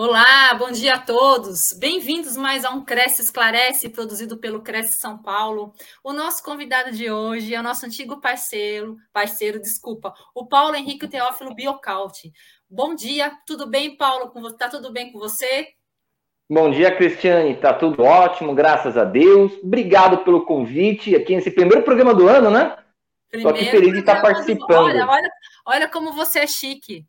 [0.00, 1.76] Olá, bom dia a todos.
[1.76, 5.74] Bem-vindos mais a um Cresce Esclarece, produzido pelo Cresce São Paulo.
[6.04, 11.08] O nosso convidado de hoje é o nosso antigo parceiro, parceiro, desculpa, o Paulo Henrique
[11.08, 12.32] Teófilo Biocaute.
[12.70, 14.30] Bom dia, tudo bem, Paulo?
[14.56, 15.66] Tá tudo bem com você?
[16.48, 17.56] Bom dia, Cristiane.
[17.56, 19.50] Tá tudo ótimo, graças a Deus.
[19.64, 22.78] Obrigado pelo convite aqui nesse primeiro programa do ano, né?
[23.32, 24.92] Estou aqui feliz de estar participando.
[24.92, 25.00] Do...
[25.00, 25.30] Olha, olha,
[25.66, 27.04] olha como você é chique.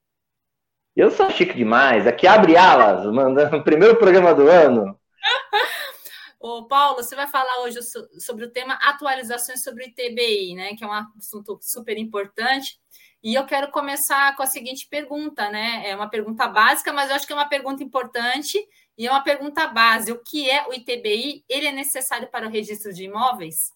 [0.99, 2.05] Eu sou chique demais.
[2.05, 4.99] Aqui abre alas, mandando o primeiro programa do ano.
[6.38, 7.80] Ô, Paulo, você vai falar hoje
[8.20, 10.75] sobre o tema atualizações sobre o ITBI, né?
[10.75, 12.77] Que é um assunto super importante.
[13.23, 15.84] E eu quero começar com a seguinte pergunta, né?
[15.85, 18.59] É uma pergunta básica, mas eu acho que é uma pergunta importante
[18.97, 20.11] e é uma pergunta base.
[20.11, 21.45] O que é o ITBI?
[21.47, 23.72] Ele é necessário para o registro de imóveis?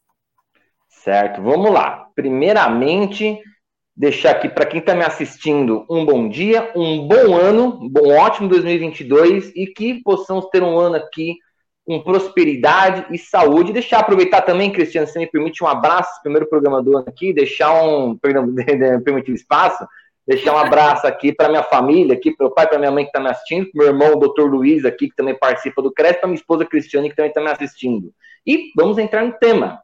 [0.89, 2.05] Certo, vamos lá.
[2.13, 3.41] Primeiramente,
[3.95, 8.49] deixar aqui para quem está me assistindo um bom dia, um bom ano, um ótimo
[8.49, 11.37] 2022 e que possamos ter um ano aqui
[11.85, 13.73] com prosperidade e saúde.
[13.73, 17.73] Deixar aproveitar também, Cristiano, se me permite um abraço, primeiro programa do ano aqui, deixar
[17.83, 18.47] um, perdão,
[19.03, 19.85] permitir espaço,
[20.25, 23.09] deixar um abraço aqui para minha família, aqui para o pai, para minha mãe que
[23.09, 26.27] está me assistindo, meu irmão, o doutor Luiz, aqui, que também participa do CRES, para
[26.27, 28.11] minha esposa Cristiane, que também está me assistindo.
[28.45, 29.82] E vamos entrar no tema.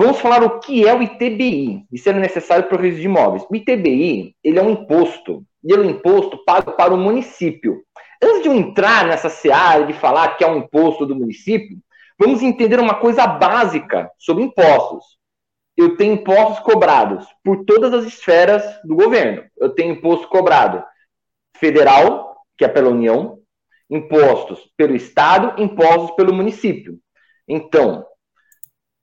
[0.00, 3.08] Vamos falar o que é o ITBI e se é necessário para o registro de
[3.08, 3.44] imóveis.
[3.50, 7.82] O ITBI ele é um imposto, e ele é um imposto pago para o município.
[8.22, 11.76] Antes de eu entrar nessa seara de falar que é um imposto do município,
[12.16, 15.04] vamos entender uma coisa básica sobre impostos.
[15.76, 19.46] Eu tenho impostos cobrados por todas as esferas do governo.
[19.56, 20.80] Eu tenho imposto cobrado
[21.56, 23.40] federal, que é pela União,
[23.90, 27.00] impostos pelo Estado, impostos pelo município.
[27.48, 28.06] Então,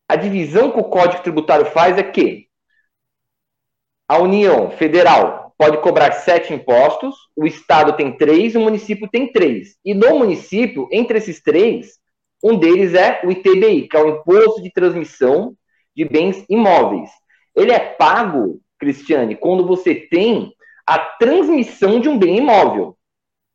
[0.08, 2.48] a divisão que o Código Tributário faz é que
[4.08, 9.78] a União Federal pode cobrar sete impostos, o Estado tem três, o município tem três.
[9.84, 11.98] E no município, entre esses três,
[12.44, 15.56] um deles é o ITBI, que é o Imposto de Transmissão
[15.96, 17.10] de Bens Imóveis.
[17.56, 20.54] Ele é pago, Cristiane, quando você tem
[20.86, 22.96] a transmissão de um bem imóvel,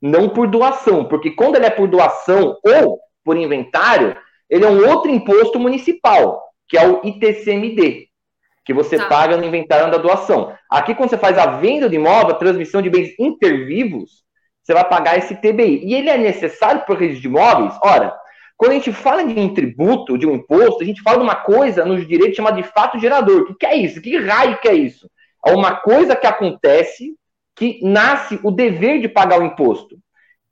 [0.00, 4.16] não por doação, porque quando ele é por doação ou por inventário,
[4.50, 8.08] ele é um outro imposto municipal, que é o ITCMD,
[8.64, 9.06] que você tá.
[9.06, 10.52] paga no inventário da doação.
[10.68, 14.24] Aqui, quando você faz a venda de imóvel, a transmissão de bens intervivos,
[14.62, 15.84] você vai pagar esse TBI.
[15.84, 17.74] E ele é necessário para o registro de imóveis?
[17.82, 18.14] Ora,
[18.56, 21.36] quando a gente fala de um tributo, de um imposto, a gente fala de uma
[21.36, 23.42] coisa nos direitos chamada de fato gerador.
[23.42, 24.02] O que, que é isso?
[24.02, 25.08] Que raio que é isso?
[25.46, 27.14] É uma coisa que acontece
[27.56, 29.98] que nasce o dever de pagar o imposto.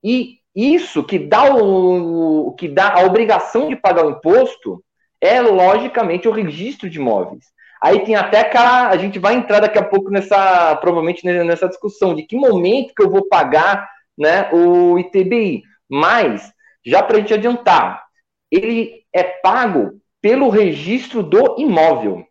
[0.03, 4.82] E isso que dá, o, que dá a obrigação de pagar o imposto
[5.20, 7.44] é, logicamente, o registro de imóveis.
[7.82, 8.88] Aí tem até aquela.
[8.88, 10.75] A gente vai entrar daqui a pouco nessa.
[10.76, 15.62] Provavelmente nessa discussão de que momento que eu vou pagar né, o ITBI.
[15.88, 16.53] Mas,
[16.84, 18.04] já para a gente adiantar,
[18.50, 22.26] ele é pago pelo registro do imóvel.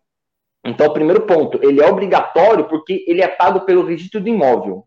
[0.64, 4.84] Então, primeiro ponto, ele é obrigatório porque ele é pago pelo registro do imóvel.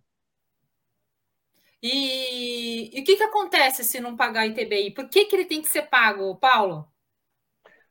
[1.82, 2.41] E,
[2.92, 4.92] e o que, que acontece se não pagar ITBI?
[4.92, 6.86] Por que, que ele tem que ser pago, Paulo?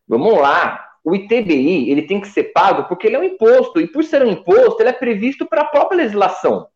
[0.07, 0.87] Vamos lá.
[1.03, 3.81] O ITBI ele tem que ser pago porque ele é um imposto.
[3.81, 6.69] E por ser um imposto, ele é previsto para a própria legislação.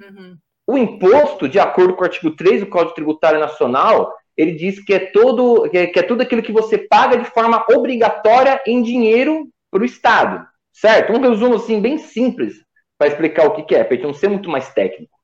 [0.00, 0.36] Uhum.
[0.66, 4.92] O imposto, de acordo com o artigo 3 do Código Tributário Nacional, ele diz que
[4.92, 8.82] é, todo, que é, que é tudo aquilo que você paga de forma obrigatória em
[8.82, 10.46] dinheiro para o Estado.
[10.72, 11.12] Certo?
[11.12, 12.54] Um resumo assim, bem simples
[12.98, 15.21] para explicar o que, que é, para não ser muito mais técnico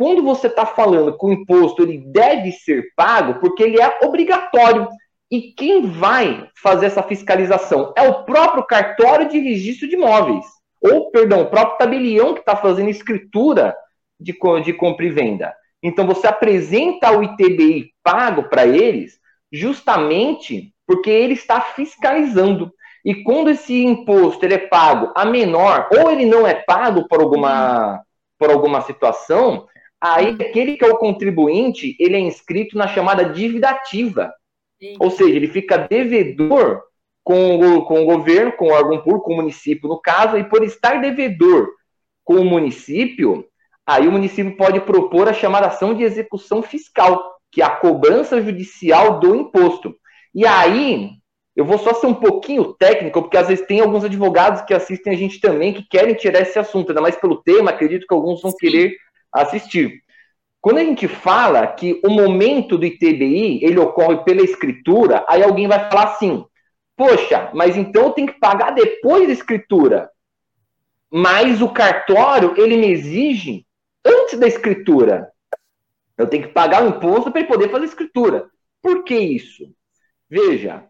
[0.00, 4.88] quando você está falando que o imposto ele deve ser pago, porque ele é obrigatório.
[5.30, 7.92] E quem vai fazer essa fiscalização?
[7.94, 10.46] É o próprio cartório de registro de imóveis.
[10.80, 13.76] Ou, perdão, o próprio tabelião que está fazendo escritura
[14.18, 14.34] de,
[14.64, 15.54] de compra e venda.
[15.82, 19.18] Então, você apresenta o ITBI pago para eles,
[19.52, 22.72] justamente porque ele está fiscalizando.
[23.04, 27.20] E quando esse imposto ele é pago a menor, ou ele não é pago por
[27.20, 28.00] alguma,
[28.38, 29.68] por alguma situação,
[30.00, 34.32] Aí, aquele que é o contribuinte, ele é inscrito na chamada dívida ativa.
[34.98, 36.80] Ou seja, ele fica devedor
[37.22, 40.44] com o, com o governo, com o órgão público, com o município, no caso, e
[40.44, 41.68] por estar devedor
[42.24, 43.44] com o município,
[43.86, 48.40] aí o município pode propor a chamada ação de execução fiscal, que é a cobrança
[48.40, 49.94] judicial do imposto.
[50.34, 51.10] E aí,
[51.54, 55.12] eu vou só ser um pouquinho técnico, porque às vezes tem alguns advogados que assistem
[55.12, 58.40] a gente também que querem tirar esse assunto, ainda mais pelo tema, acredito que alguns
[58.40, 58.56] vão Sim.
[58.58, 58.96] querer
[59.32, 60.02] assistir.
[60.60, 65.66] Quando a gente fala que o momento do ITBI ele ocorre pela escritura, aí alguém
[65.66, 66.44] vai falar assim:
[66.96, 70.10] poxa, mas então tenho que pagar depois da escritura.
[71.10, 73.66] Mas o cartório ele me exige
[74.04, 75.30] antes da escritura.
[76.16, 78.50] Eu tenho que pagar o imposto para ele poder fazer escritura.
[78.82, 79.74] Por que isso?
[80.28, 80.84] Veja,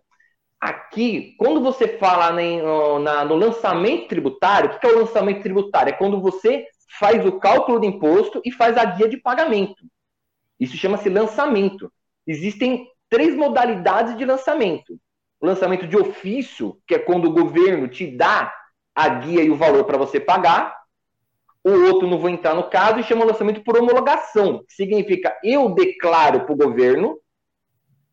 [0.61, 5.91] aqui, quando você fala no lançamento tributário, o que é o lançamento tributário?
[5.91, 6.67] É quando você
[6.99, 9.85] faz o cálculo do imposto e faz a guia de pagamento.
[10.59, 11.93] Isso chama-se lançamento.
[12.27, 14.99] Existem três modalidades de lançamento.
[15.41, 18.53] O lançamento de ofício, que é quando o governo te dá
[18.95, 20.77] a guia e o valor para você pagar.
[21.65, 25.75] O outro não vou entrar no caso e chama lançamento por homologação, que significa eu
[25.75, 27.19] declaro para o governo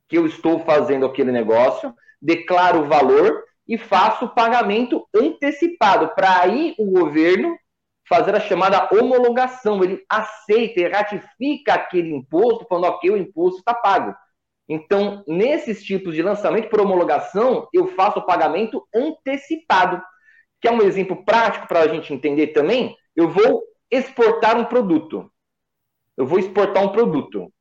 [0.07, 6.41] que eu estou fazendo aquele negócio, declaro o valor e faço o pagamento antecipado, para
[6.41, 7.57] aí o governo
[8.07, 9.83] fazer a chamada homologação.
[9.83, 14.15] Ele aceita e ratifica aquele imposto, falando, ok, o imposto está pago.
[14.69, 20.01] Então, nesses tipos de lançamento por homologação, eu faço o pagamento antecipado.
[20.59, 22.95] Que é um exemplo prático para a gente entender também.
[23.15, 25.31] Eu vou exportar um produto.
[26.18, 27.51] Eu vou exportar um produto.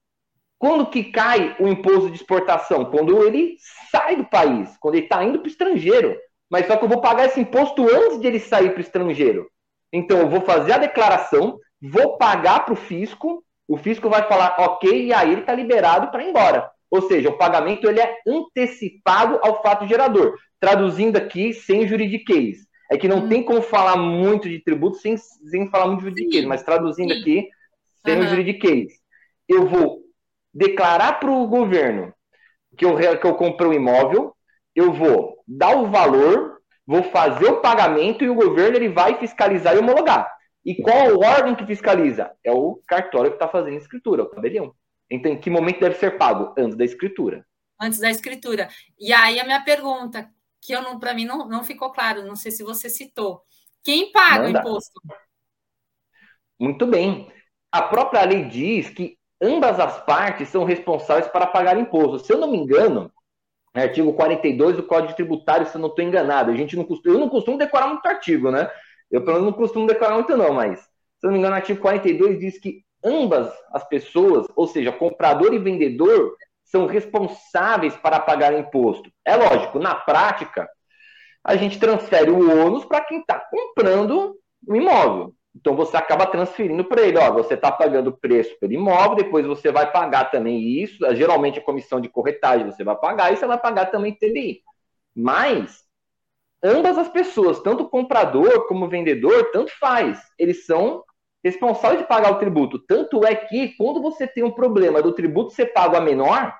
[0.58, 2.86] Quando que cai o imposto de exportação?
[2.86, 3.56] Quando ele
[3.90, 6.18] sai do país, quando ele está indo para o estrangeiro.
[6.50, 9.46] Mas só que eu vou pagar esse imposto antes de ele sair para o estrangeiro.
[9.96, 14.56] Então, eu vou fazer a declaração, vou pagar para o fisco, o fisco vai falar
[14.58, 16.70] ok, e aí ele está liberado para ir embora.
[16.90, 20.36] Ou seja, o pagamento ele é antecipado ao fato gerador.
[20.60, 22.58] Traduzindo aqui, sem juridiquês.
[22.90, 23.28] É que não hum.
[23.28, 27.20] tem como falar muito de tributo sem, sem falar muito de juridiquês, mas traduzindo Sim.
[27.20, 27.48] aqui,
[28.04, 28.28] sem uhum.
[28.28, 28.92] juridiquês.
[29.48, 30.02] Eu vou
[30.54, 32.12] declarar para o governo
[32.76, 34.36] que eu, que eu comprei o um imóvel,
[34.74, 36.55] eu vou dar o valor,
[36.86, 40.30] vou fazer o pagamento e o governo ele vai fiscalizar e homologar.
[40.64, 42.32] E qual é o órgão que fiscaliza?
[42.42, 44.74] É o cartório que está fazendo a escritura, o tabelião.
[45.10, 46.54] Então, em que momento deve ser pago?
[46.58, 47.46] Antes da escritura.
[47.80, 48.68] Antes da escritura.
[48.98, 50.28] E aí a minha pergunta,
[50.60, 53.42] que eu não, para mim não, não ficou claro, não sei se você citou.
[53.84, 54.58] Quem paga Manda.
[54.58, 55.00] o imposto?
[56.58, 57.30] Muito bem.
[57.70, 62.26] A própria lei diz que ambas as partes são responsáveis para pagar imposto.
[62.26, 63.12] Se eu não me engano,
[63.82, 67.18] artigo 42 do Código Tributário, se eu não estou enganado, a gente não costuma, eu
[67.18, 68.70] não costumo decorar muito artigo, né?
[69.10, 71.58] Eu pelo menos não costumo decorar muito não, mas se eu não me engano, o
[71.58, 78.20] artigo 42 diz que ambas as pessoas, ou seja, comprador e vendedor, são responsáveis para
[78.20, 79.10] pagar imposto.
[79.24, 80.68] É lógico, na prática,
[81.44, 84.36] a gente transfere o ônus para quem está comprando
[84.66, 85.32] o imóvel.
[85.56, 89.46] Então você acaba transferindo para ele, ó, você está pagando o preço pelo imóvel, depois
[89.46, 93.46] você vai pagar também isso, geralmente a comissão de corretagem você vai pagar e você
[93.46, 94.60] vai pagar também TBI.
[95.14, 95.82] Mas
[96.62, 101.02] ambas as pessoas, tanto o comprador como o vendedor, tanto faz, eles são
[101.42, 102.78] responsáveis de pagar o tributo.
[102.78, 106.54] Tanto é que quando você tem um problema do tributo ser pago a menor,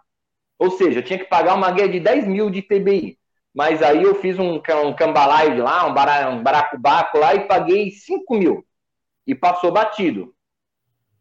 [0.59, 3.19] ou seja, eu tinha que pagar uma guia de 10 mil de TBI,
[3.55, 7.91] mas aí eu fiz um, um cambalaio lá, um, bara, um baracubaco lá e paguei
[7.91, 8.65] 5 mil
[9.27, 10.35] e passou batido.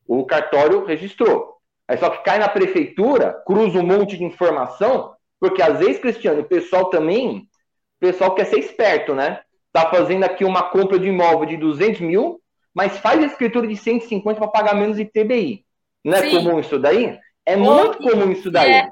[0.07, 1.55] O cartório registrou.
[1.87, 6.41] Aí só que cai na prefeitura, cruza um monte de informação, porque às vezes, Cristiano,
[6.41, 9.41] o pessoal também, o pessoal quer ser esperto, né?
[9.71, 12.41] Tá fazendo aqui uma compra de imóvel de 200 mil,
[12.73, 15.65] mas faz a escritura de 150 para pagar menos ITBI.
[16.03, 16.37] Não é Sim.
[16.37, 17.17] comum isso daí?
[17.45, 18.71] É muito comum isso daí.
[18.71, 18.89] É,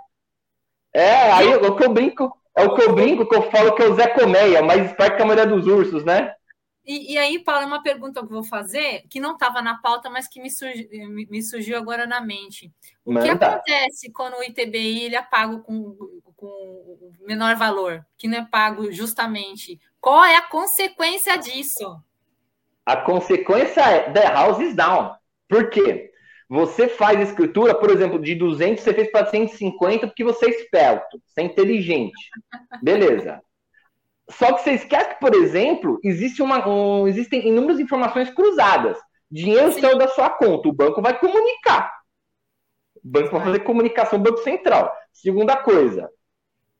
[0.93, 3.73] é aí é o que eu brinco, é o que eu brinco, que eu falo
[3.73, 6.33] que é o Zé Colmeia, mais esperto que a maioria dos ursos, né?
[6.85, 9.77] E, e, aí, Paulo, é uma pergunta que eu vou fazer, que não estava na
[9.77, 12.71] pauta, mas que me, surgi, me, me, surgiu agora na mente.
[13.05, 13.25] O Manda.
[13.25, 15.95] que acontece quando o ITBI ele é pago com,
[16.35, 19.79] com menor valor, que não é pago justamente?
[20.01, 22.01] Qual é a consequência disso?
[22.85, 25.15] A consequência é the house is down.
[25.47, 26.11] Por quê?
[26.49, 31.21] Você faz escritura, por exemplo, de 200, você fez para 150 porque você é esperto,
[31.25, 32.29] você é inteligente.
[32.81, 33.41] Beleza.
[34.29, 38.97] Só que você esquece que, por exemplo, existe uma, um, existem inúmeras informações cruzadas.
[39.29, 39.81] Dinheiro Sim.
[39.81, 41.91] saiu da sua conta, o banco vai comunicar.
[42.95, 44.93] O banco vai fazer comunicação Banco Central.
[45.11, 46.09] Segunda coisa,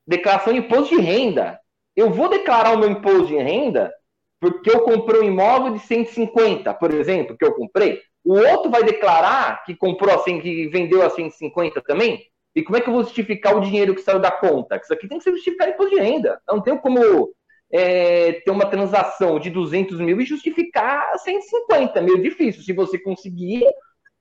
[0.07, 1.59] declaração de imposto de renda.
[1.95, 3.93] Eu vou declarar o meu imposto de renda
[4.39, 8.01] porque eu comprei um imóvel de 150, por exemplo, que eu comprei.
[8.25, 12.21] O outro vai declarar que comprou assim, que vendeu a 150 também.
[12.55, 14.75] E como é que eu vou justificar o dinheiro que saiu da conta?
[14.75, 16.39] Isso aqui tem que ser justificado em imposto de renda.
[16.47, 17.33] Não tem como
[17.71, 21.97] é, ter uma transação de 200 mil e justificar 150.
[21.97, 22.61] É meio difícil.
[22.61, 23.63] Se você conseguir,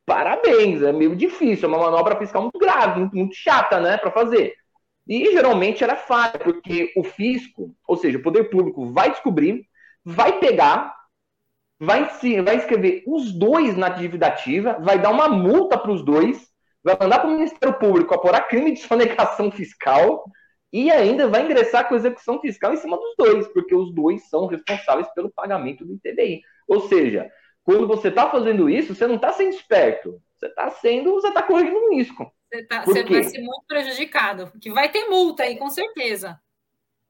[0.07, 0.83] parabéns.
[0.83, 1.67] É meio difícil.
[1.67, 4.55] É uma manobra fiscal muito grave, muito, muito chata, né, para fazer.
[5.07, 9.67] E geralmente era fácil, porque o fisco, ou seja, o poder público, vai descobrir,
[10.05, 10.95] vai pegar,
[11.79, 12.09] vai,
[12.45, 16.52] vai escrever os dois na dívida ativa, vai dar uma multa para os dois
[16.83, 20.25] vai mandar para o Ministério Público apurar crime de sonegação fiscal
[20.73, 24.47] e ainda vai ingressar com execução fiscal em cima dos dois, porque os dois são
[24.47, 26.43] responsáveis pelo pagamento do ITBI.
[26.67, 27.31] Ou seja,
[27.63, 31.43] quando você está fazendo isso, você não está sendo esperto, você está sendo, você está
[31.43, 32.33] correndo um risco.
[32.51, 36.39] Você, tá, você vai ser muito prejudicado, que vai ter multa aí, com certeza.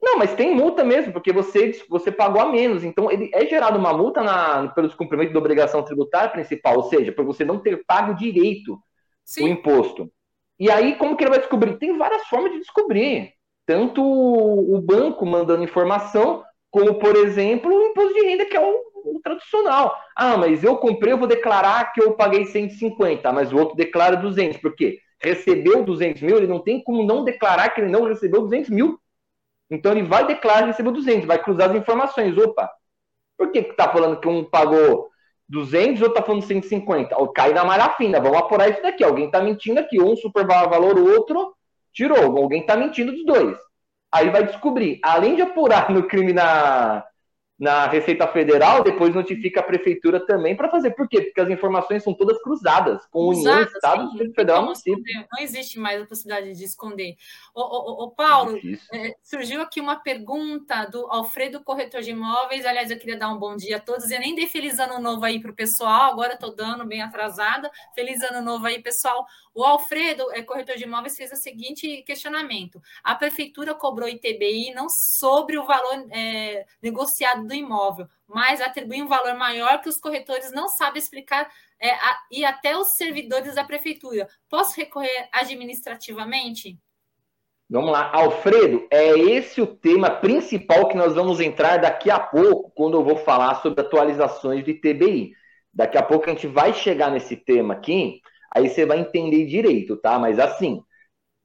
[0.01, 2.83] Não, mas tem multa mesmo, porque você, você pagou a menos.
[2.83, 7.13] Então, ele é gerado uma multa na, pelo descumprimento da obrigação tributária principal, ou seja,
[7.13, 8.77] por você não ter pago direito
[9.25, 9.45] Sim.
[9.45, 10.11] o imposto.
[10.59, 11.77] E aí, como que ele vai descobrir?
[11.77, 13.33] Tem várias formas de descobrir.
[13.65, 18.81] Tanto o banco mandando informação, como, por exemplo, o imposto de renda, que é o,
[19.05, 19.95] o tradicional.
[20.15, 24.15] Ah, mas eu comprei, eu vou declarar que eu paguei 150, mas o outro declara
[24.17, 24.57] 200.
[24.57, 24.99] Por quê?
[25.21, 28.99] Recebeu 200 mil, ele não tem como não declarar que ele não recebeu 200 mil.
[29.69, 32.37] Então ele vai declarar que recebeu 200, vai cruzar as informações.
[32.37, 32.69] Opa,
[33.37, 35.09] por que está falando que um pagou
[35.53, 37.15] 200 ou está falando 150?
[37.15, 39.03] Ou cai na malha fina, vamos apurar isso daqui.
[39.03, 41.53] Alguém está mentindo aqui, um super valor, o outro
[41.93, 42.37] tirou.
[42.37, 43.55] Alguém está mentindo dos dois.
[44.11, 47.05] Aí vai descobrir, além de apurar no crime na,
[47.63, 50.91] na Receita Federal, depois notifica a prefeitura também para fazer.
[50.91, 51.21] Por quê?
[51.21, 55.01] Porque as informações são todas cruzadas com União, Estado, Distrito Federal município.
[55.31, 57.15] Não existe mais a possibilidade de esconder.
[57.55, 58.59] Ô, ô, ô Paulo,
[58.91, 62.65] é, surgiu aqui uma pergunta do Alfredo Corretor de Imóveis.
[62.65, 64.11] Aliás, eu queria dar um bom dia a todos.
[64.11, 67.71] Eu nem dei feliz ano novo aí para o pessoal, agora estou dando bem atrasada.
[67.95, 69.25] Feliz ano novo aí, pessoal.
[69.55, 74.89] O Alfredo, é, corretor de imóveis, fez o seguinte questionamento: a prefeitura cobrou ITBI não
[74.89, 80.51] sobre o valor é, negociado do imóvel, mas atribui um valor maior que os corretores
[80.51, 84.27] não sabem explicar é, a, e até os servidores da prefeitura.
[84.49, 86.79] Posso recorrer administrativamente?
[87.69, 92.71] Vamos lá, Alfredo, é esse o tema principal que nós vamos entrar daqui a pouco,
[92.75, 95.33] quando eu vou falar sobre atualizações do ITBI.
[95.73, 98.21] Daqui a pouco a gente vai chegar nesse tema aqui,
[98.55, 100.19] aí você vai entender direito, tá?
[100.19, 100.83] Mas assim,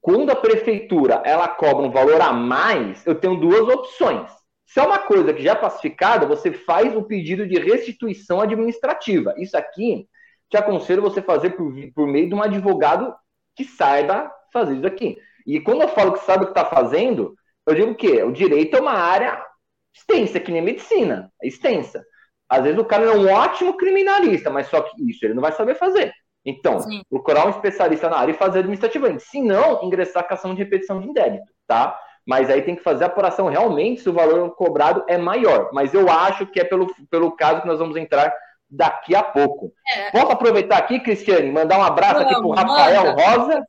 [0.01, 4.29] quando a prefeitura ela cobra um valor a mais, eu tenho duas opções.
[4.69, 9.33] Se é uma coisa que já é pacificada, você faz o pedido de restituição administrativa.
[9.35, 10.07] Isso aqui
[10.47, 13.15] te aconselho você fazer por, por meio de um advogado
[13.55, 15.17] que saiba fazer isso aqui.
[15.47, 17.33] E quando eu falo que sabe o que está fazendo,
[17.65, 18.21] eu digo o quê?
[18.21, 19.43] O direito é uma área
[19.91, 22.05] extensa, que nem medicina, é extensa.
[22.47, 25.51] Às vezes o cara é um ótimo criminalista, mas só que isso ele não vai
[25.51, 26.13] saber fazer.
[26.45, 27.01] Então, Sim.
[27.09, 29.23] procurar um especialista na área e fazer administrativamente.
[29.23, 31.99] Se não, ingressar a ação de repetição de débito, tá?
[32.29, 35.71] Mas aí tem que fazer a apuração realmente se o valor cobrado é maior.
[35.73, 38.31] Mas eu acho que é pelo, pelo caso que nós vamos entrar
[38.69, 39.73] daqui a pouco.
[39.91, 40.11] É.
[40.11, 43.15] Posso aproveitar aqui, Cristiane, mandar um abraço aqui para o Rafael.
[43.15, 43.65] Rosa,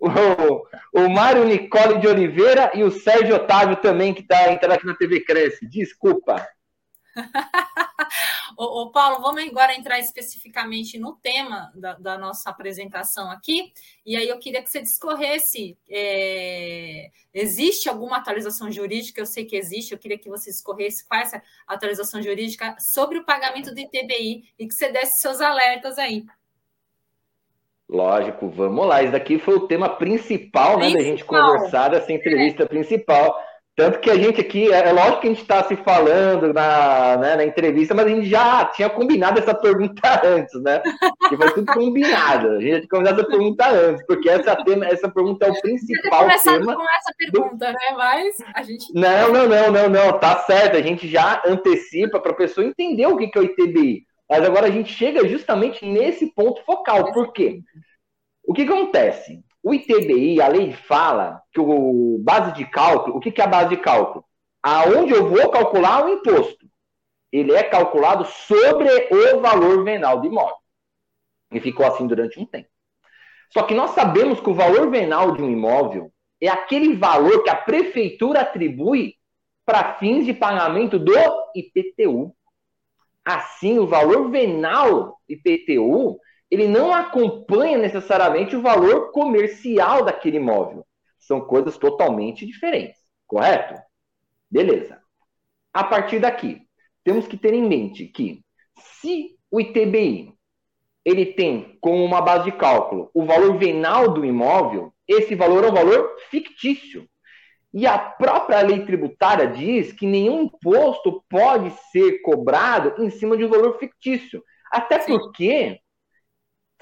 [0.00, 4.86] o, o Mário Nicole de Oliveira e o Sérgio Otávio também, que está entrando aqui
[4.86, 5.64] na TV Cresce.
[5.68, 6.44] Desculpa.
[8.56, 13.72] ô, ô, Paulo, vamos agora entrar especificamente no tema da, da, nossa apresentação aqui.
[14.04, 15.76] E aí eu queria que você discorresse.
[15.88, 19.20] É, existe alguma atualização jurídica?
[19.20, 23.18] Eu sei que existe, eu queria que você discorresse qual é essa atualização jurídica sobre
[23.18, 26.24] o pagamento do ITBI e que você desse seus alertas aí.
[27.88, 29.02] Lógico, vamos lá.
[29.02, 30.78] Isso daqui foi o tema principal, principal.
[30.78, 32.66] né, da gente conversar dessa entrevista é.
[32.66, 33.38] principal.
[33.74, 37.16] Tanto que a gente aqui, é, é lógico que a gente está se falando na,
[37.16, 40.82] né, na entrevista, mas a gente já tinha combinado essa pergunta antes, né?
[41.28, 42.50] Que foi tudo combinado.
[42.50, 46.28] A gente tinha combinado essa pergunta antes, porque essa, tema, essa pergunta é o principal
[46.42, 46.76] tema.
[46.76, 47.72] com essa pergunta, do...
[47.72, 47.96] né?
[47.96, 48.92] Mas a gente.
[48.94, 50.18] Não, não, não, não, não.
[50.18, 50.76] Tá certo.
[50.76, 54.04] A gente já antecipa para a pessoa entender o que é o ITBI.
[54.28, 57.10] Mas agora a gente chega justamente nesse ponto focal.
[57.12, 57.60] Por quê?
[58.44, 59.42] O que acontece?
[59.62, 63.70] O ITBI, a lei fala que o base de cálculo, o que, é a base
[63.70, 64.24] de cálculo?
[64.62, 66.66] Aonde eu vou calcular o imposto.
[67.30, 70.56] Ele é calculado sobre o valor venal do imóvel.
[71.52, 72.68] E ficou assim durante um tempo.
[73.50, 77.50] Só que nós sabemos que o valor venal de um imóvel é aquele valor que
[77.50, 79.14] a prefeitura atribui
[79.64, 81.14] para fins de pagamento do
[81.54, 82.34] IPTU.
[83.24, 86.18] Assim, o valor venal IPTU
[86.52, 90.86] ele não acompanha necessariamente o valor comercial daquele imóvel.
[91.18, 93.80] São coisas totalmente diferentes, correto?
[94.50, 95.00] Beleza.
[95.72, 96.60] A partir daqui,
[97.02, 98.44] temos que ter em mente que
[98.78, 100.34] se o ITBI
[101.02, 105.68] ele tem como uma base de cálculo o valor venal do imóvel, esse valor é
[105.68, 107.08] um valor fictício.
[107.72, 113.44] E a própria lei tributária diz que nenhum imposto pode ser cobrado em cima de
[113.46, 114.44] um valor fictício.
[114.70, 115.80] Até porque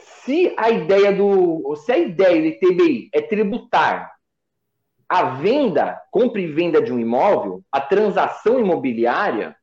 [0.01, 1.75] se a ideia do.
[1.77, 4.13] Se a ideia do ITBI é tributar
[5.09, 9.57] a venda, compra e venda de um imóvel, a transação imobiliária,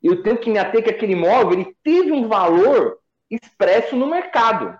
[0.00, 4.78] eu tenho que me ater que aquele imóvel ele teve um valor expresso no mercado.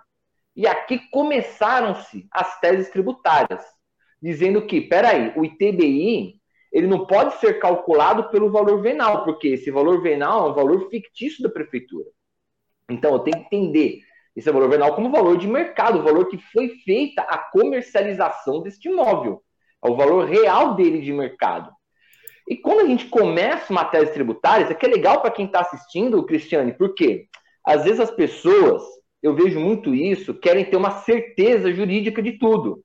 [0.54, 3.64] E aqui começaram-se as teses tributárias,
[4.20, 6.40] dizendo que, peraí, o ITBI
[6.72, 10.88] ele não pode ser calculado pelo valor venal, porque esse valor venal é um valor
[10.88, 12.08] fictício da prefeitura.
[12.88, 14.00] Então, eu tenho que entender
[14.34, 18.88] esse valor venal como valor de mercado, o valor que foi feita a comercialização deste
[18.88, 19.42] imóvel.
[19.84, 21.70] É o valor real dele de mercado.
[22.48, 25.60] E quando a gente começa uma tese tributária, isso aqui é legal para quem está
[25.60, 27.26] assistindo, Cristiane, porque
[27.64, 28.82] às vezes as pessoas,
[29.22, 32.82] eu vejo muito isso, querem ter uma certeza jurídica de tudo.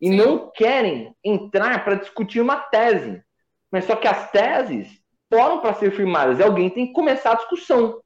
[0.00, 0.16] E Sim.
[0.16, 3.22] não querem entrar para discutir uma tese.
[3.70, 4.88] Mas só que as teses
[5.30, 8.00] foram para ser firmadas e alguém tem que começar a discussão.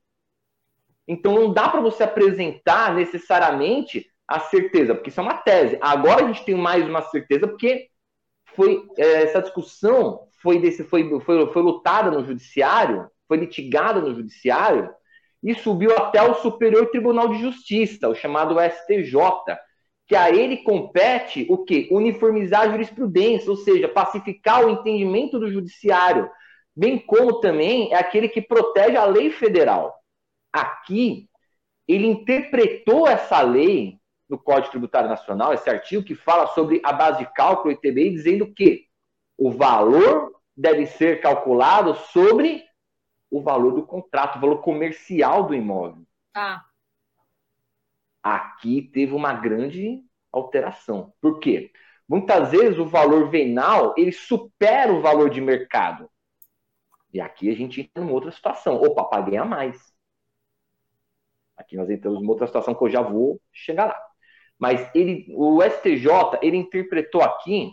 [1.07, 5.79] Então não dá para você apresentar necessariamente a certeza, porque isso é uma tese.
[5.81, 7.89] Agora a gente tem mais uma certeza porque
[8.55, 14.15] foi é, essa discussão foi, desse, foi, foi, foi lutada no judiciário, foi litigada no
[14.15, 14.91] judiciário
[15.43, 19.15] e subiu até o Superior Tribunal de Justiça, o chamado STJ,
[20.07, 21.89] que a ele compete o quê?
[21.91, 26.31] Uniformizar a jurisprudência, ou seja, pacificar o entendimento do judiciário,
[26.77, 29.95] bem como também é aquele que protege a lei federal.
[30.55, 31.29] Aqui,
[31.89, 37.19] ele interpretou essa lei no Código Tributário Nacional, esse artigo que fala sobre a base
[37.19, 38.87] de cálculo ITBI, dizendo que
[39.37, 42.65] o valor deve ser calculado sobre
[43.29, 46.07] o valor do contrato, o valor comercial do imóvel.
[46.37, 46.65] Ah.
[48.23, 51.13] Aqui teve uma grande alteração.
[51.21, 51.73] Por quê?
[52.09, 56.09] Muitas vezes o valor venal ele supera o valor de mercado.
[57.13, 58.77] E aqui a gente entra numa outra situação.
[58.77, 59.94] Opa, paguei a mais.
[61.57, 64.01] Aqui nós entramos numa outra situação que eu já vou chegar lá.
[64.59, 67.73] Mas ele, o STJ ele interpretou aqui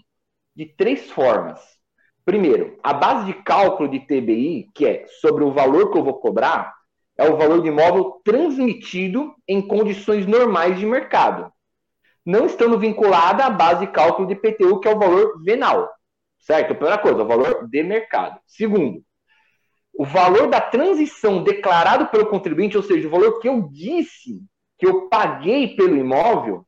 [0.56, 1.60] de três formas.
[2.24, 6.20] Primeiro, a base de cálculo de TBI, que é sobre o valor que eu vou
[6.20, 6.74] cobrar,
[7.18, 11.52] é o valor de imóvel transmitido em condições normais de mercado,
[12.26, 15.90] não estando vinculada à base de cálculo de PTU, que é o valor venal.
[16.40, 16.76] Certo?
[16.76, 18.40] Primeira coisa, o valor de mercado.
[18.48, 19.04] Segundo,
[20.01, 24.41] o valor da transição declarado pelo contribuinte, ou seja, o valor que eu disse
[24.75, 26.65] que eu paguei pelo imóvel,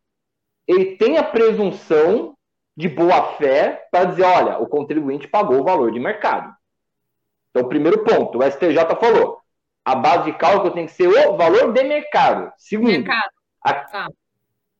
[0.67, 2.37] ele tem a presunção
[2.77, 6.53] de boa fé para dizer, olha, o contribuinte pagou o valor de mercado.
[7.49, 9.39] Então, primeiro ponto, o STJ falou,
[9.83, 12.53] a base de cálculo tem que ser o valor de mercado.
[12.55, 13.31] Segundo, mercado.
[13.63, 14.09] A, tá.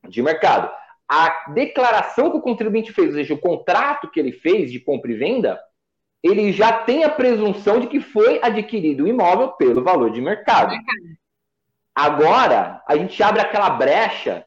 [0.08, 0.72] de mercado.
[1.10, 5.12] A declaração que o contribuinte fez, ou seja, o contrato que ele fez de compra
[5.12, 5.60] e venda,
[6.24, 10.74] ele já tem a presunção de que foi adquirido o imóvel pelo valor de mercado.
[11.94, 14.46] Agora, a gente abre aquela brecha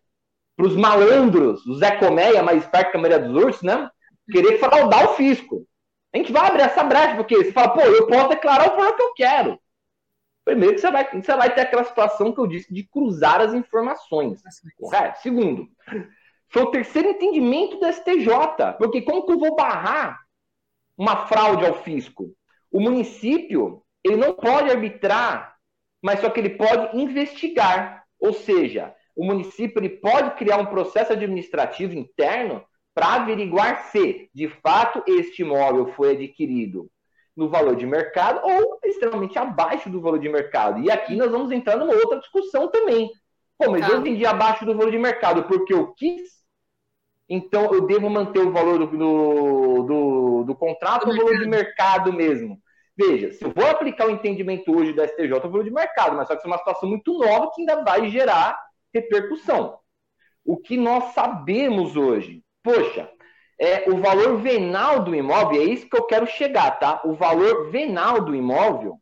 [0.57, 3.91] para os malandros, o Zé Coméia, mais esperto que a Maria dos Ursos, né?
[4.33, 5.67] Querer fraudar o fisco.
[6.15, 8.97] A gente vai abrir essa brecha, porque você fala, pô, eu posso declarar o valor
[8.97, 9.61] que eu quero.
[10.47, 13.53] Primeiro que você vai, você vai ter aquela situação que eu disse de cruzar as
[13.53, 14.41] informações.
[14.79, 15.21] Correto?
[15.21, 15.69] Segundo,
[16.49, 18.77] foi o terceiro entendimento do STJ.
[18.79, 20.26] Porque como que eu vou barrar
[20.97, 22.33] uma fraude ao fisco?
[22.71, 25.57] O município, ele não pode arbitrar,
[26.03, 28.05] mas só que ele pode investigar.
[28.19, 34.49] Ou seja, o município ele pode criar um processo administrativo interno para averiguar se, de
[34.49, 36.91] fato, este imóvel foi adquirido
[37.37, 40.81] no valor de mercado ou extremamente abaixo do valor de mercado.
[40.81, 43.11] E aqui nós vamos entrar numa outra discussão também.
[43.59, 43.93] Pô, mas tá.
[43.93, 46.23] eu vendi abaixo do valor de mercado porque eu quis,
[47.29, 51.49] então eu devo manter o valor do, do, do, do contrato ou o valor de
[51.49, 52.61] mercado mesmo.
[52.97, 56.29] Veja, se eu vou aplicar o entendimento hoje da STJ, o valor de mercado, mas
[56.29, 58.59] só que isso é uma situação muito nova que ainda vai gerar
[58.95, 59.79] repercussão.
[60.45, 62.43] O que nós sabemos hoje?
[62.63, 63.11] Poxa,
[63.59, 67.03] é o valor venal do imóvel, é isso que eu quero chegar, tá?
[67.05, 68.99] O valor venal do imóvel,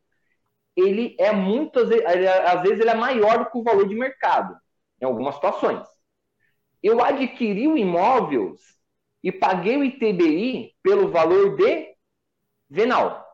[0.75, 4.57] ele é muitas vezes, às vezes ele é maior do que o valor de mercado,
[5.01, 5.87] em algumas situações.
[6.85, 8.55] Eu adquiri o imóvel
[9.23, 11.95] e paguei o ITBI pelo valor de
[12.69, 13.25] venal.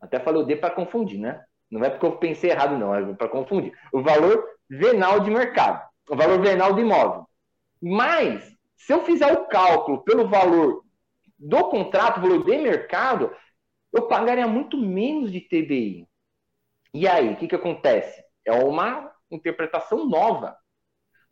[0.00, 1.42] Até falei o D para confundir, né?
[1.70, 3.72] Não é porque eu pensei errado, não, é para confundir.
[3.92, 7.26] O valor venal de mercado o valor venal do imóvel.
[7.80, 10.84] Mas, se eu fizer o cálculo pelo valor
[11.38, 13.34] do contrato, valor de mercado,
[13.92, 16.06] eu pagaria muito menos de TBI.
[16.94, 18.22] E aí, o que, que acontece?
[18.44, 20.56] É uma interpretação nova.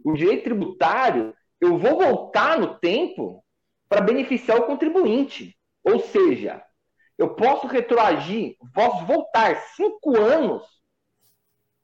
[0.05, 3.45] O direito tributário, eu vou voltar no tempo
[3.89, 5.57] para beneficiar o contribuinte.
[5.85, 6.63] Ou seja,
[7.19, 10.63] eu posso retroagir, posso voltar cinco anos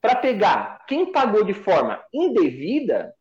[0.00, 3.14] para pegar quem pagou de forma indevida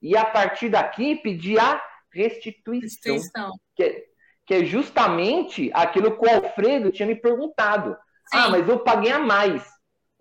[0.00, 1.82] e a partir daqui pedir a
[2.12, 3.14] restituição.
[3.14, 3.50] restituição.
[3.74, 4.04] Que, é,
[4.46, 7.96] que é justamente aquilo que o Alfredo tinha me perguntado.
[8.26, 8.38] Sim.
[8.38, 9.64] Ah, mas eu paguei a mais.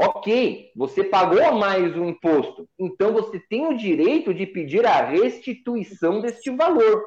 [0.02, 2.70] Ok, você pagou mais o imposto.
[2.80, 7.04] Então você tem o direito de pedir a restituição deste valor.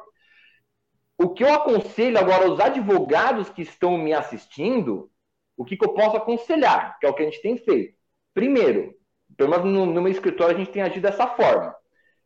[1.17, 5.09] O que eu aconselho agora aos advogados que estão me assistindo,
[5.57, 7.95] o que, que eu posso aconselhar, que é o que a gente tem feito
[8.33, 8.95] Primeiro,
[9.37, 11.75] pelo menos no, no meu escritório a gente tem agido dessa forma.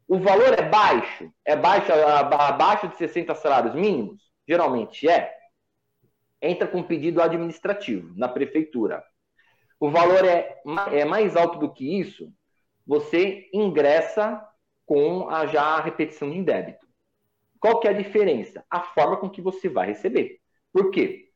[0.08, 1.32] O valor é baixo?
[1.44, 4.22] É baixo, abaixo de 60 salários mínimos?
[4.48, 5.34] Geralmente é.
[6.42, 9.04] Entra com pedido administrativo na prefeitura.
[9.80, 10.62] O valor é,
[10.92, 12.32] é mais alto do que isso,
[12.86, 14.44] você ingressa
[14.86, 16.88] com a já a repetição de débito.
[17.60, 18.63] Qual que é a diferença?
[18.70, 20.40] A forma com que você vai receber.
[20.72, 21.30] Por quê?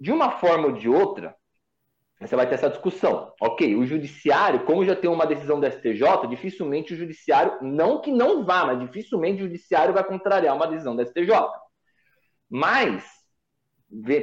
[0.00, 1.36] De uma forma ou de outra,
[2.20, 3.32] você vai ter essa discussão.
[3.40, 8.10] Ok, o judiciário, como já tem uma decisão da STJ, dificilmente o judiciário, não que
[8.10, 11.30] não vá, mas dificilmente o judiciário vai contrariar uma decisão da STJ.
[12.48, 13.04] Mas,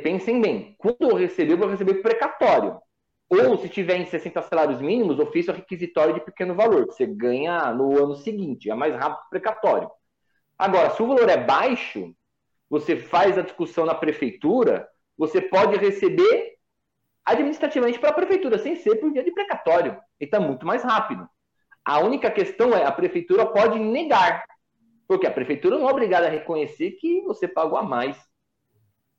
[0.01, 2.79] pensem bem, quando eu receber, eu vou receber precatório.
[3.31, 7.71] Ou, se tiver em 60 salários mínimos, ofício requisitório de pequeno valor, que você ganha
[7.71, 9.89] no ano seguinte, é mais rápido precatório.
[10.59, 12.13] Agora, se o valor é baixo,
[12.69, 14.85] você faz a discussão na prefeitura,
[15.17, 16.57] você pode receber
[17.23, 19.97] administrativamente para a prefeitura, sem ser por via de precatório.
[20.19, 21.25] E está muito mais rápido.
[21.85, 24.43] A única questão é a prefeitura pode negar,
[25.07, 28.17] porque a prefeitura não é obrigada a reconhecer que você pagou a mais.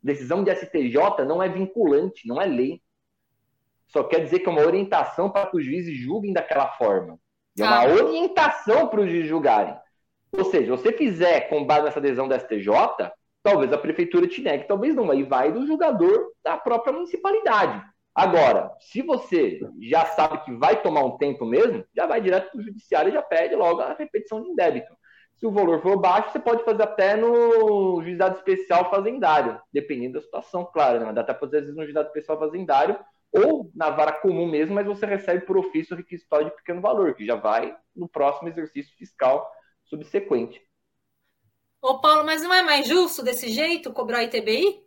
[0.02, 2.82] Decisão de STJ não é vinculante, não é lei.
[3.92, 7.18] Só quer dizer que é uma orientação para que os juízes julguem daquela forma.
[7.58, 7.88] É uma ah.
[7.88, 9.76] orientação para os juízes julgarem.
[10.32, 12.70] Ou seja, você fizer com base nessa adesão da STJ,
[13.42, 15.10] talvez a prefeitura te negue, talvez não.
[15.10, 17.84] Aí vai do julgador da própria municipalidade.
[18.14, 22.60] Agora, se você já sabe que vai tomar um tempo mesmo, já vai direto para
[22.60, 24.94] o judiciário e já pede logo a repetição de débito.
[25.36, 30.20] Se o valor for baixo, você pode fazer até no juizado especial fazendário, dependendo da
[30.22, 31.00] situação, claro.
[31.00, 31.12] Né?
[31.12, 32.98] Dá até para fazer às vezes no juizado especial fazendário
[33.32, 37.24] ou na vara comum mesmo, mas você recebe por ofício requisitório de pequeno valor, que
[37.24, 39.50] já vai no próximo exercício fiscal
[39.84, 40.60] subsequente.
[41.80, 44.82] Ô Paulo, mas não é mais justo desse jeito cobrar ITBI?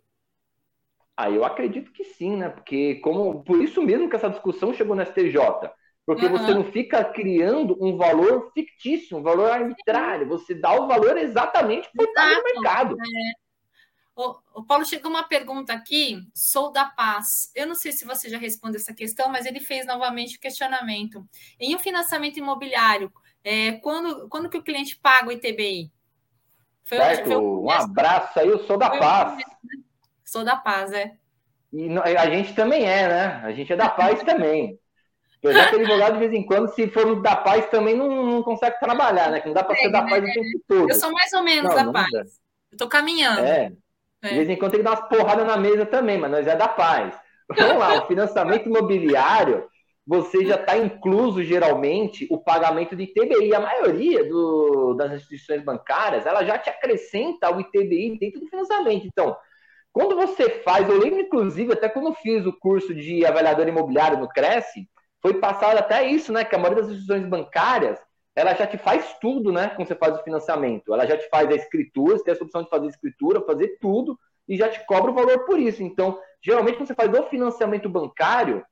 [1.17, 2.49] Ah, eu acredito que sim, né?
[2.49, 5.39] Porque como por isso mesmo que essa discussão chegou no STJ.
[6.05, 6.37] Porque uhum.
[6.37, 10.27] você não fica criando um valor fictício, um valor arbitrário.
[10.27, 12.95] Você dá o valor exatamente que pago no mercado.
[12.95, 13.44] É.
[14.15, 17.51] O, o, Paulo chegou uma pergunta aqui, sou da paz.
[17.53, 21.27] Eu não sei se você já respondeu essa questão, mas ele fez novamente o questionamento.
[21.59, 23.11] Em um financiamento imobiliário,
[23.43, 25.91] é, quando, quando que o cliente paga o ITBI?
[26.85, 29.37] Foi, certo, foi um abraço aí, eu sou da foi paz.
[29.37, 29.43] Né?
[30.23, 31.17] Sou da paz, é.
[31.73, 33.41] E a gente também é, né?
[33.43, 34.79] A gente é da paz também.
[35.39, 38.79] Apesar que advogado, de vez em quando, se for da paz, também não, não consegue
[38.79, 39.41] trabalhar, né?
[39.41, 40.89] Que não dá para ser da paz o tempo todo.
[40.89, 42.39] Eu sou mais ou menos não, da paz.
[42.71, 43.41] Eu tô caminhando.
[43.41, 43.71] É.
[44.25, 44.29] É.
[44.29, 46.55] De vez em quando tem que dar umas porradas na mesa também, mas nós é
[46.55, 47.15] da paz.
[47.55, 49.69] Vamos lá, o financiamento imobiliário,
[50.05, 53.53] você já está incluso geralmente o pagamento de ITBI.
[53.53, 59.07] A maioria do, das instituições bancárias, ela já te acrescenta o ITBI dentro do financiamento.
[59.07, 59.35] Então,
[59.91, 64.27] quando você faz, eu lembro inclusive até quando fiz o curso de avaliador imobiliário no
[64.27, 64.87] Cresce,
[65.21, 66.43] foi passado até isso, né?
[66.43, 67.99] Que a maioria das instituições bancárias,
[68.35, 69.69] ela já te faz tudo, né?
[69.69, 70.93] Quando você faz o financiamento.
[70.93, 74.19] Ela já te faz a escritura, você tem essa opção de fazer escritura, fazer tudo,
[74.47, 75.81] e já te cobra o valor por isso.
[75.81, 78.63] Então, geralmente, quando você faz o financiamento bancário,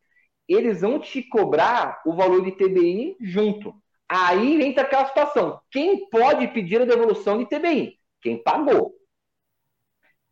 [0.47, 3.73] eles vão te cobrar o valor de TBI junto.
[4.07, 5.59] Aí entra aquela situação.
[5.71, 7.97] Quem pode pedir a devolução de TBI?
[8.21, 8.93] Quem pagou.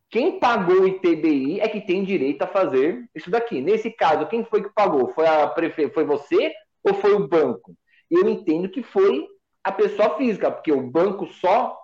[0.09, 3.61] Quem pagou o ITBI é que tem direito a fazer isso daqui.
[3.61, 5.07] Nesse caso, quem foi que pagou?
[5.13, 5.89] Foi a prefe...
[5.89, 7.73] foi você ou foi o banco?
[8.12, 9.26] Eu entendo que foi
[9.63, 11.78] a pessoa física, porque o banco só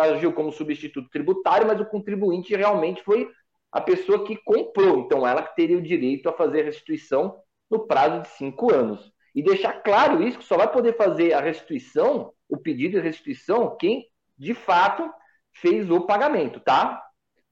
[0.00, 3.28] agiu como substituto tributário, mas o contribuinte realmente foi
[3.72, 5.00] a pessoa que comprou.
[5.00, 7.36] Então, ela teria o direito a fazer a restituição
[7.70, 9.12] no prazo de cinco anos.
[9.34, 13.76] E deixar claro isso, que só vai poder fazer a restituição, o pedido de restituição,
[13.78, 15.08] quem de fato
[15.52, 17.02] fez o pagamento, tá?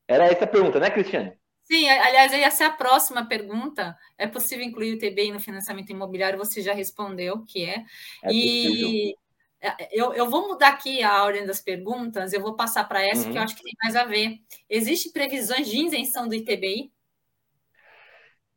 [0.07, 1.39] Era essa a pergunta, né, Cristiane?
[1.71, 3.95] Sim, aliás, essa é a próxima pergunta.
[4.17, 6.39] É possível incluir o TBI no financiamento imobiliário?
[6.39, 7.85] Você já respondeu que é.
[8.25, 9.15] é e
[9.61, 13.27] é, eu, eu, vou mudar aqui a ordem das perguntas, eu vou passar para essa,
[13.27, 13.33] uhum.
[13.33, 14.39] que eu acho que tem mais a ver.
[14.71, 16.91] Existem previsões de isenção do ITBI?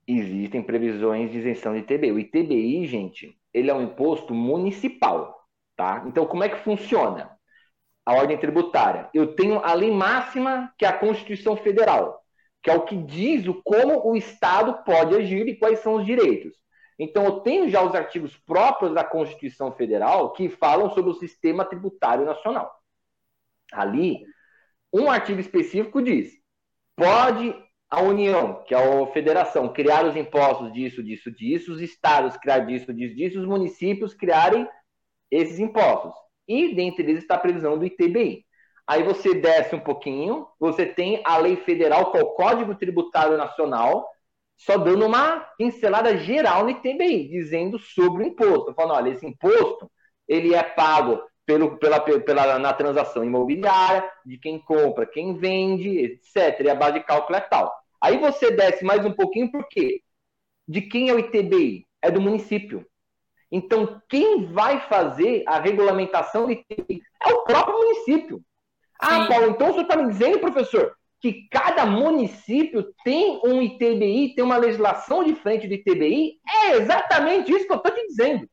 [0.07, 2.11] Existem previsões de isenção do ITBI.
[2.13, 5.45] O ITBI, gente, ele é um imposto municipal,
[5.75, 6.05] tá?
[6.07, 7.37] Então, como é que funciona?
[8.05, 9.09] A ordem tributária.
[9.13, 12.20] Eu tenho a lei máxima, que é a Constituição Federal
[12.61, 16.05] que é o que diz o como o Estado pode agir e quais são os
[16.05, 16.53] direitos.
[16.99, 21.65] Então, eu tenho já os artigos próprios da Constituição Federal que falam sobre o sistema
[21.65, 22.71] tributário nacional.
[23.71, 24.23] Ali,
[24.93, 26.31] um artigo específico diz:
[26.95, 27.55] pode
[27.89, 32.59] a União, que é a federação, criar os impostos disso, disso, disso, os estados criar
[32.59, 34.67] disso, disso, disso, os municípios criarem
[35.29, 36.13] esses impostos.
[36.47, 38.45] E dentre eles está a previsão do ITBI.
[38.91, 43.37] Aí você desce um pouquinho, você tem a lei federal, que é o Código Tributário
[43.37, 44.05] Nacional,
[44.57, 48.73] só dando uma pincelada geral no ITBI, dizendo sobre o imposto.
[48.73, 49.89] Falando, olha, esse imposto,
[50.27, 56.59] ele é pago pelo, pela, pela, na transação imobiliária, de quem compra, quem vende, etc.
[56.59, 57.73] E a base de cálculo é tal.
[58.01, 60.01] Aí você desce mais um pouquinho, por quê?
[60.67, 61.87] De quem é o ITBI?
[62.01, 62.85] É do município.
[63.49, 68.43] Então, quem vai fazer a regulamentação do ITBI é o próprio município.
[69.01, 74.33] Ah, Paulo, então o senhor está me dizendo, professor, que cada município tem um ITBI,
[74.35, 76.39] tem uma legislação diferente do ITBI?
[76.63, 78.49] É exatamente isso que eu estou te dizendo.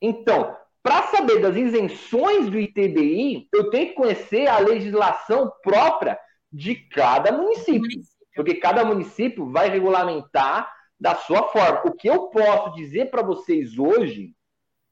[0.00, 6.18] Então, para saber das isenções do ITBI, eu tenho que conhecer a legislação própria
[6.50, 8.00] de cada município.
[8.34, 11.82] Porque cada município vai regulamentar da sua forma.
[11.84, 14.34] O que eu posso dizer para vocês hoje,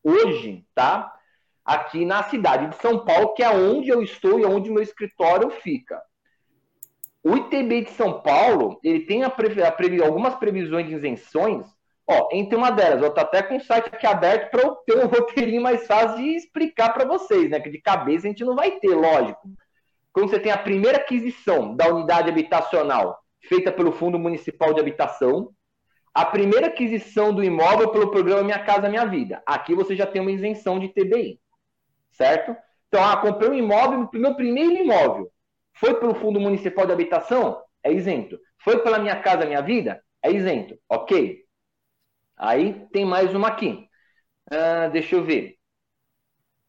[0.04, 1.12] hoje, tá?
[1.70, 5.50] Aqui na cidade de São Paulo, que é onde eu estou e onde meu escritório
[5.50, 6.02] fica.
[7.22, 11.66] O ITB de São Paulo, ele tem a previ a previ algumas previsões de isenções
[12.12, 14.98] Ó, entre uma delas, eu estou até com o site aqui aberto para eu ter
[14.98, 17.60] um roteirinho mais fácil de explicar para vocês, né?
[17.60, 19.48] Que de cabeça a gente não vai ter, lógico.
[20.12, 25.52] Quando você tem a primeira aquisição da unidade habitacional feita pelo Fundo Municipal de Habitação,
[26.12, 29.40] a primeira aquisição do imóvel pelo programa Minha Casa Minha Vida.
[29.46, 31.38] Aqui você já tem uma isenção de TBI,
[32.20, 32.54] certo?
[32.88, 35.32] Então, ah, comprei um imóvel, meu primeiro imóvel
[35.74, 38.38] foi pelo Fundo Municipal de Habitação, é isento.
[38.62, 40.78] Foi pela Minha Casa Minha Vida, é isento.
[40.86, 41.42] Ok.
[42.36, 43.88] Aí tem mais uma aqui.
[44.52, 45.56] Uh, deixa eu ver.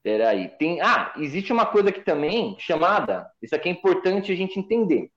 [0.01, 0.49] Peraí.
[0.57, 0.79] Tem...
[0.79, 3.29] Ah, existe uma coisa aqui também chamada.
[3.41, 5.11] Isso aqui é importante a gente entender.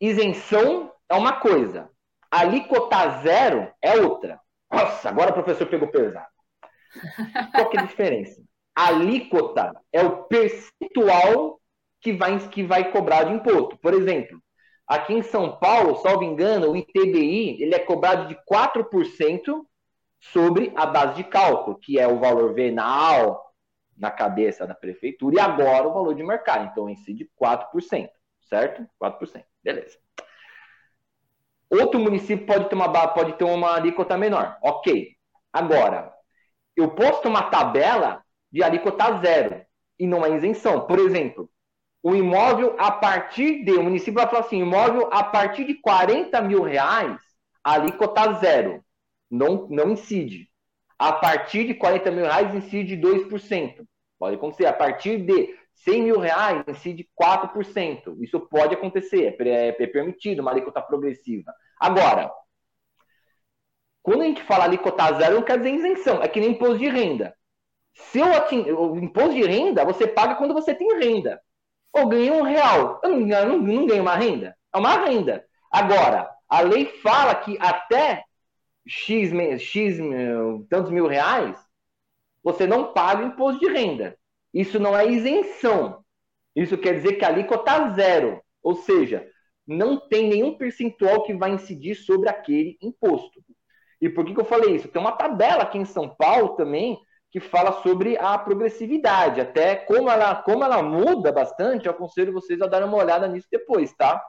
[0.00, 1.90] Isenção é uma coisa.
[2.30, 4.40] Alíquota zero é outra.
[4.70, 6.26] Nossa, agora o professor pegou pesado.
[7.52, 8.43] Qual que é a diferença?
[8.74, 11.60] Alíquota é o percentual
[12.00, 13.78] que vai, que vai cobrar de imposto.
[13.78, 14.42] Por exemplo,
[14.86, 19.66] Aqui em São Paulo, salvo engano, o ITBI ele é cobrado de 4%
[20.20, 23.54] sobre a base de cálculo, que é o valor venal
[23.96, 26.68] na cabeça da prefeitura, e agora o valor de mercado.
[26.70, 28.10] Então, incide 4%,
[28.42, 28.86] certo?
[29.00, 29.44] 4%.
[29.62, 29.98] Beleza.
[31.70, 34.58] Outro município pode ter uma, pode ter uma alíquota menor.
[34.62, 35.16] Ok.
[35.52, 36.12] Agora,
[36.76, 38.22] eu posso ter uma tabela
[38.54, 39.62] de alíquota zero
[39.98, 40.86] e não é isenção.
[40.86, 41.50] Por exemplo,
[42.00, 46.40] o imóvel a partir de, o município vai falar assim, imóvel a partir de 40
[46.42, 47.18] mil reais,
[47.64, 48.80] ali cotar zero,
[49.28, 50.48] não, não incide.
[50.96, 53.84] A partir de 40 mil reais, incide 2%.
[54.16, 54.66] Pode acontecer.
[54.66, 58.22] A partir de 100 mil reais, incide 4%.
[58.22, 61.52] Isso pode acontecer, é, é permitido, uma alíquota progressiva.
[61.80, 62.30] Agora,
[64.00, 66.88] quando a gente fala alíquota zero, não quer dizer isenção, é que nem imposto de
[66.88, 67.34] renda.
[67.94, 68.70] Se eu ating...
[68.70, 71.40] o imposto de renda, você paga quando você tem renda
[71.94, 73.00] ou ganhei um real.
[73.02, 74.56] Eu não, eu não, não ganho uma renda.
[74.74, 75.46] É uma renda.
[75.70, 78.24] Agora, a lei fala que até
[78.86, 79.98] X, X
[80.68, 81.56] tantos mil reais,
[82.42, 84.18] você não paga imposto de renda.
[84.52, 86.04] Isso não é isenção.
[86.54, 88.42] Isso quer dizer que a alíquota está zero.
[88.62, 89.26] Ou seja,
[89.66, 93.40] não tem nenhum percentual que vai incidir sobre aquele imposto.
[94.00, 94.88] E por que, que eu falei isso?
[94.88, 96.98] Tem uma tabela aqui em São Paulo também
[97.34, 99.40] que fala sobre a progressividade.
[99.40, 103.48] Até como ela, como ela muda bastante, eu aconselho vocês a darem uma olhada nisso
[103.50, 104.24] depois, tá?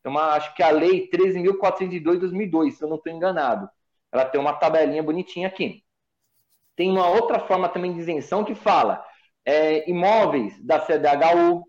[0.00, 3.70] Então, acho que a lei 13.402 2002, se eu não estou enganado.
[4.10, 5.84] Ela tem uma tabelinha bonitinha aqui.
[6.74, 9.04] Tem uma outra forma também de isenção que fala
[9.46, 11.62] é, imóveis da CDHU,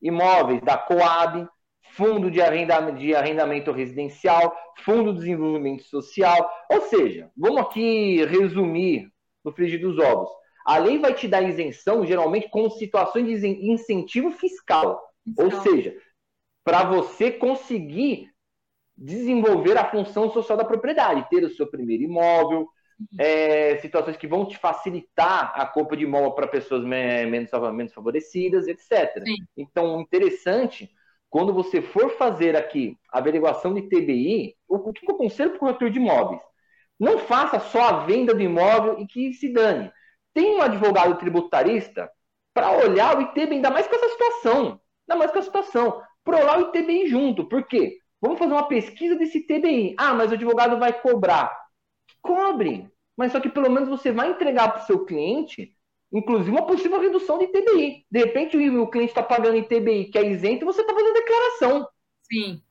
[0.00, 1.48] imóveis da Coab,
[1.90, 6.48] fundo de arrendamento, de arrendamento residencial, fundo de desenvolvimento social.
[6.70, 9.10] Ou seja, vamos aqui resumir
[9.46, 10.28] no frigir dos ovos.
[10.66, 15.00] A lei vai te dar isenção, geralmente, com situações de incentivo fiscal.
[15.38, 15.96] Ou seja,
[16.64, 18.30] para você conseguir
[18.96, 22.68] desenvolver a função social da propriedade, ter o seu primeiro imóvel,
[23.18, 28.66] é, situações que vão te facilitar a compra de imóvel para pessoas menos, menos favorecidas,
[28.66, 29.22] etc.
[29.24, 29.36] Sim.
[29.56, 30.90] Então, interessante,
[31.30, 35.60] quando você for fazer aqui a averiguação de TBI, o que eu aconselho para o
[35.60, 36.40] corretor de imóveis?
[36.98, 39.92] Não faça só a venda do imóvel e que se dane.
[40.32, 42.10] Tem um advogado tributarista
[42.54, 44.80] para olhar o ITBI, ainda mais com essa situação.
[45.08, 46.02] Ainda mais com a situação.
[46.24, 47.44] Para olhar o ITBI junto.
[47.44, 47.98] Por quê?
[48.20, 49.94] Vamos fazer uma pesquisa desse ITBI.
[49.98, 51.54] Ah, mas o advogado vai cobrar.
[52.22, 52.90] Cobre.
[53.16, 55.74] Mas só que pelo menos você vai entregar para o seu cliente,
[56.12, 58.06] inclusive, uma possível redução de ITBI.
[58.10, 61.88] De repente o cliente está pagando ITBI que é isento e você está fazendo declaração.
[62.22, 62.62] Sim.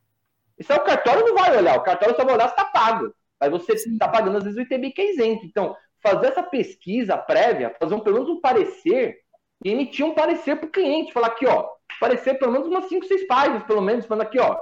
[0.57, 1.77] Isso é o cartório não vai olhar.
[1.77, 3.13] O cartório só vai olhar se está pago.
[3.39, 5.45] Aí você está pagando, às vezes, o ITBI que é isento.
[5.45, 9.17] Então, fazer essa pesquisa prévia, fazer um, pelo menos um parecer,
[9.63, 11.67] e emitir um parecer para o cliente, falar aqui, ó,
[12.00, 14.58] parecer pelo menos umas 5, 6 páginas, pelo menos, falando aqui, ó,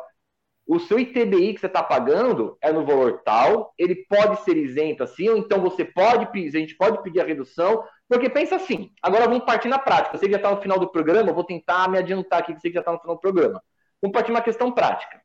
[0.65, 5.03] o seu ITBI que você está pagando é no valor tal, ele pode ser isento
[5.03, 9.27] assim, ou então você pode, a gente pode pedir a redução, porque pensa assim, agora
[9.27, 12.39] vamos partir na prática, você já está no final do programa, vou tentar me adiantar
[12.39, 13.61] aqui, que você já está no final do programa.
[14.01, 15.22] Vamos partir uma questão prática.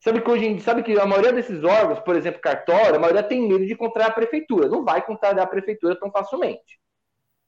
[0.00, 3.48] Sabe que hoje sabe que a maioria desses órgãos, por exemplo, cartório, a maioria tem
[3.48, 4.68] medo de contrair a prefeitura.
[4.68, 6.78] Não vai contrair a prefeitura tão facilmente.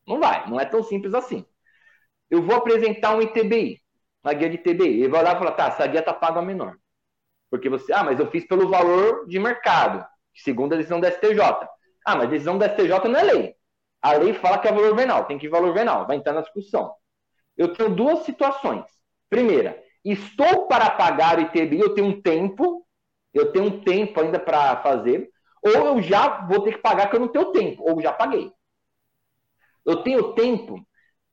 [0.06, 1.44] Não vai, não é tão simples assim.
[2.30, 3.80] Eu vou apresentar um ITBI,
[4.24, 5.00] uma guia de ITBI.
[5.02, 6.76] Ele vai lá e fala, tá, essa guia está paga menor.
[7.50, 11.40] Porque você, ah, mas eu fiz pelo valor de mercado, segundo a decisão da STJ.
[12.06, 13.54] Ah, mas a decisão da STJ não é lei.
[14.02, 16.42] A lei fala que é valor venal, tem que ir valor venal, vai entrar na
[16.42, 16.94] discussão.
[17.56, 18.84] Eu tenho duas situações.
[19.28, 19.82] Primeira,
[20.12, 22.86] estou para pagar o ITBI, eu tenho um tempo,
[23.34, 25.30] eu tenho um tempo ainda para fazer,
[25.62, 28.52] ou eu já vou ter que pagar que eu não tenho tempo, ou já paguei.
[29.84, 30.86] Eu tenho tempo,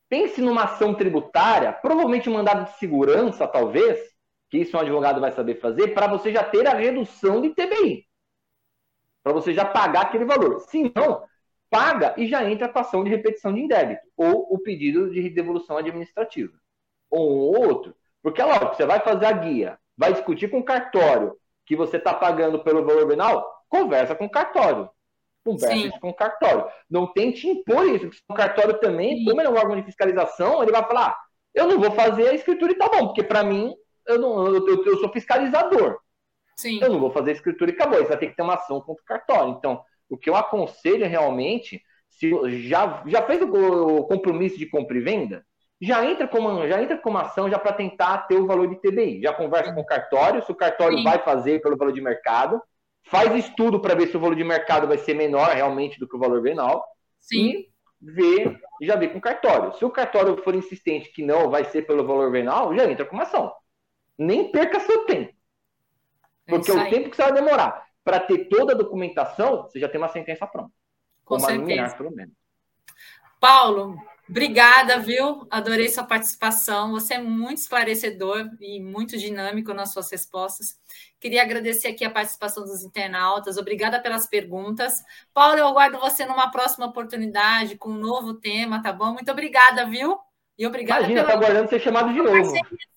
[0.09, 3.99] pense numa ação tributária, provavelmente um mandado de segurança, talvez,
[4.49, 8.05] que isso um advogado vai saber fazer, para você já ter a redução de TBI.
[9.23, 10.59] Para você já pagar aquele valor.
[10.61, 11.23] Se não,
[11.69, 15.77] paga e já entra a ação de repetição de indébito, ou o pedido de devolução
[15.77, 16.53] administrativa.
[17.09, 17.95] Ou um outro.
[18.25, 21.97] Porque é lógico, você vai fazer a guia, vai discutir com o cartório que você
[21.97, 24.89] está pagando pelo valor venal, conversa com o cartório.
[25.45, 26.65] Conversa isso com o cartório.
[26.89, 29.25] Não tente impor isso, porque o cartório também, Sim.
[29.25, 31.17] como ele é um órgão de fiscalização, ele vai falar: ah,
[31.53, 33.75] eu não vou fazer a escritura e tá bom, porque para mim
[34.07, 35.99] eu, não, eu, eu, eu, sou fiscalizador.
[36.55, 36.79] Sim.
[36.81, 37.99] Eu não vou fazer escritura e acabou.
[37.99, 39.51] Isso vai ter que ter uma ação contra o cartório.
[39.51, 42.31] Então, o que eu aconselho realmente, se
[42.67, 45.45] já, já fez o, o compromisso de compra e venda,
[45.81, 49.21] já entra como, já entra como ação já para tentar ter o valor de TBI.
[49.21, 51.03] Já conversa com o cartório, se o cartório Sim.
[51.03, 52.61] vai fazer pelo valor de mercado,
[53.07, 56.15] faz estudo para ver se o valor de mercado vai ser menor realmente do que
[56.15, 56.85] o valor venal.
[57.19, 57.49] Sim.
[57.49, 57.69] E
[58.01, 59.73] vê, já vê com o cartório.
[59.73, 63.15] Se o cartório for insistente que não vai ser pelo valor venal, já entra com
[63.15, 63.51] uma ação
[64.17, 65.33] nem perca seu tempo.
[66.47, 69.99] Porque o tempo que você vai demorar para ter toda a documentação, você já tem
[69.99, 70.71] uma sentença pronta.
[71.23, 71.67] Com uma certeza.
[71.67, 72.35] Liminar, pelo menos.
[73.39, 73.97] Paulo,
[74.29, 75.47] obrigada, viu?
[75.49, 76.91] Adorei sua participação.
[76.91, 80.77] Você é muito esclarecedor e muito dinâmico nas suas respostas.
[81.19, 83.57] Queria agradecer aqui a participação dos internautas.
[83.57, 84.93] Obrigada pelas perguntas.
[85.33, 89.13] Paulo, eu aguardo você numa próxima oportunidade com um novo tema, tá bom?
[89.13, 90.17] Muito obrigada, viu?
[90.57, 91.33] E obrigada Imagina, pela...
[91.33, 92.53] tá aguardando ser chamado de novo.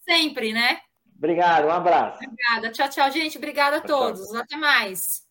[0.07, 0.79] Sempre, né?
[1.17, 2.19] Obrigado, um abraço.
[2.25, 2.71] Obrigada.
[2.71, 3.37] Tchau, tchau, gente.
[3.37, 4.29] Obrigada a todos.
[4.29, 4.41] Tchau.
[4.41, 5.28] Até mais.